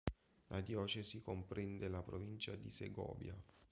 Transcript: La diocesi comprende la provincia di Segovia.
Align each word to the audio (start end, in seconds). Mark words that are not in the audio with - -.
La 0.47 0.61
diocesi 0.61 1.21
comprende 1.21 1.87
la 1.87 2.01
provincia 2.01 2.55
di 2.55 2.71
Segovia. 2.71 3.39